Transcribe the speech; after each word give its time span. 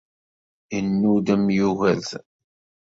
Yennudem 0.73 1.43
Yugurten. 1.57 2.23